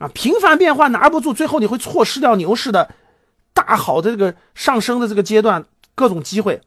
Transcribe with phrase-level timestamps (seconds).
[0.00, 2.92] 啊，频繁变化拿不住，最后你会错失掉牛市的
[3.52, 6.62] 大好的这个上升的这个阶段各种机会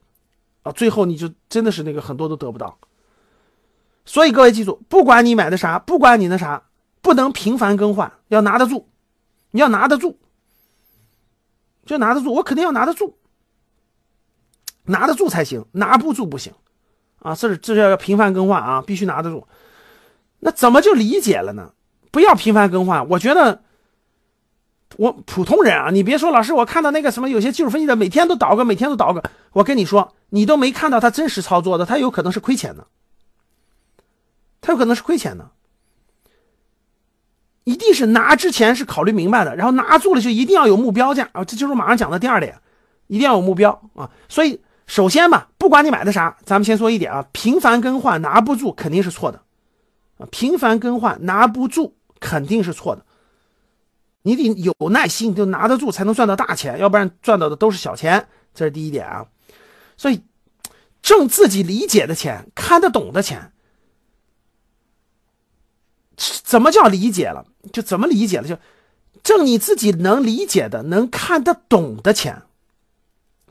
[0.62, 2.78] 啊，最后你就真的是那个很多都得不到。
[4.06, 6.64] 所以各位记住，不管你买的啥，不管你那啥，
[7.02, 8.88] 不能频繁更换，要拿得住，
[9.50, 10.20] 你要拿得住，
[11.88, 13.18] 就拿得住，我肯定要拿得住，
[14.84, 16.54] 拿得住才行，拿不住不行
[17.20, 19.48] 啊，这是这是要频繁更换啊，必须拿得住。
[20.40, 21.72] 那怎么就理解了呢？
[22.14, 23.10] 不要频繁更换。
[23.10, 23.64] 我觉得，
[24.98, 32.86] 我普通人啊，你别说老师，我看到那个什么有些技术分析的每天都倒个，每天都倒个，我跟你说，你都没看到他真实操作的，他有可能是亏钱的，
[34.62, 35.50] 他有可能是亏钱的。
[37.64, 42.56] 一定是拿之前是考虑明白的，然后拿住了就一定要有目标价啊，这就是马上讲的第二点，
[43.08, 44.12] 一定要有目标啊。
[44.30, 49.42] 所以首先吧，不管你买的啥，咱们先说一点啊，频繁更换拿不住肯定是错的
[50.20, 50.28] 啊。
[50.30, 53.06] 频繁更换拿不住肯定是错的，
[54.22, 58.30] 你得有耐心，就拿得住才能赚到大钱，要不然赚到的都是小钱。
[58.54, 59.28] 这是第一点啊。
[59.98, 60.24] 所以
[61.02, 63.52] 挣自己理解的钱，看得懂的钱，
[66.16, 67.46] 怎么叫理解了？
[67.74, 68.48] 就怎么理解了？
[68.48, 68.58] 就
[69.22, 72.44] 挣你自己能理解的、能看得懂的钱，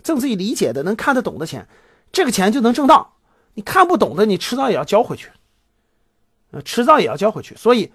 [0.02, 1.68] 挣自己理解的、能看得懂的钱，
[2.10, 3.16] 这个钱就能挣到。
[3.54, 5.30] 你看不懂的，你迟早也要交回去。
[6.52, 7.92] 呃，迟早也要交回去，所以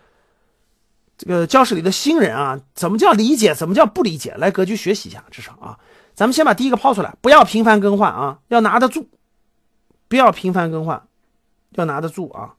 [1.18, 3.56] 这个教室里的新人啊，怎么叫理解？
[3.56, 4.36] 怎么叫不理解？
[4.36, 5.80] 来格局学习一下，至少啊，
[6.14, 9.09] 咱们先把第一个抛出来，不要频繁更换啊，要拿得住，
[10.08, 11.08] 不要频繁更换，
[11.72, 12.54] 要拿得住啊。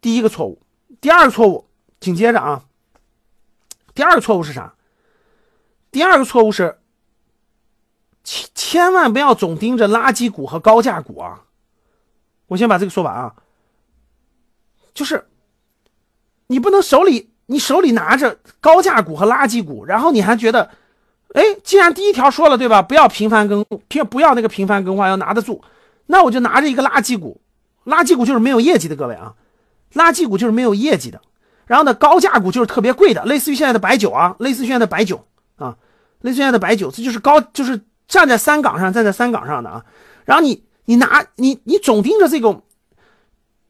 [0.00, 0.60] 第一个错误，
[1.00, 1.68] 第二个错误
[2.00, 2.64] 紧接着啊，
[3.94, 4.74] 第二个错误是啥？
[5.92, 6.80] 第二个错误是
[8.24, 11.44] 千千万不要总盯着垃圾股和高价股啊。
[12.48, 13.34] 我先把这个说完啊。
[14.92, 15.28] 就是，
[16.48, 20.68] 你不能手里你手里拿着高价股和垃圾股，然后你还觉得，
[21.34, 25.62] 哎，既然第一条说了对吧，不要频繁更，频不要那个频繁更换，要拿得住，
[26.06, 27.40] 那我就拿着一个垃圾股，
[27.86, 29.34] 垃圾股就是没有业绩的，各位啊，
[29.94, 31.20] 垃圾股就是没有业绩的。
[31.66, 35.22] 然后呢，高价股就是特别贵的，类似于现在的白酒啊，类似于现在的白酒
[35.56, 35.76] 啊，
[36.22, 39.84] 类似于现在的白酒，这就是高，就是站在三岗上，站在三岗上的啊。
[40.24, 42.62] 然后你你拿你你总盯着这种，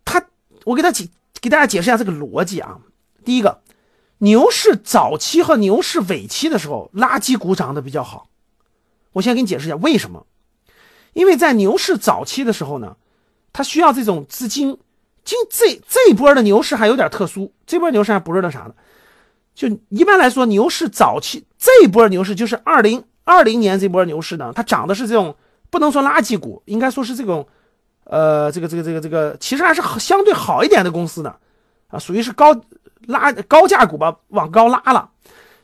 [0.05, 0.23] 他
[0.65, 1.09] 我给他解。
[1.41, 2.79] 给大家解释一下这个逻辑啊。
[3.25, 3.63] 第一个，
[4.19, 8.29] 牛市早期和牛市尾期的时候，垃圾股涨得比较好。
[9.13, 10.27] 我先给你解释一下为什么。
[11.13, 12.97] 因为在牛市早期的时候呢，
[13.53, 14.79] 它需要这种资金。
[15.25, 18.75] 今这这波的牛市还有点特殊，这波牛市还不是那啥的。
[19.55, 25.37] 就一般来说，牛市早期这一波牛市就是二零二零年这波牛市呢，它涨的是这种
[25.69, 27.47] 不能说垃圾股，应该说是这种。
[28.11, 31.37] 呃，这个这个这个这个，其实还是相对好一点的公司呢，
[31.89, 32.59] 啊，属于是高
[33.07, 35.11] 拉高价股吧，往高拉了。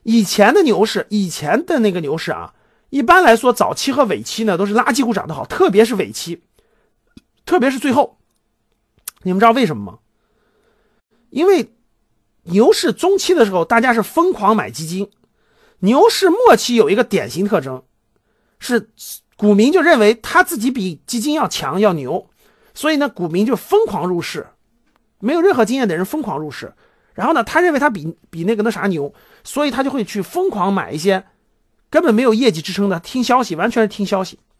[0.03, 2.53] 以前的牛市，以前的那个牛市啊，
[2.91, 6.43] 一般来说早期和尾期呢都是垃圾股涨得好，特别是尾期，
[7.47, 8.19] 特别是最后。
[9.23, 9.99] 你们知道为什么吗？
[11.31, 11.73] 因为
[12.43, 15.07] 牛市中期的时候，大家是疯狂买基金；
[15.79, 17.83] 牛市末期有一个典型特征，
[18.59, 18.91] 是
[19.37, 22.29] 股民就认为他自己比基金要强要牛。
[22.75, 24.47] 所以呢，股民就疯狂入市，
[25.21, 26.75] 没有任何经验的人疯狂入市。
[27.15, 29.15] 然后呢，他认为他比比那个那啥牛，
[29.45, 31.25] 所以他就会去疯狂买一些
[31.89, 34.41] 根本没有业绩支撑的，听消息，完全是听消息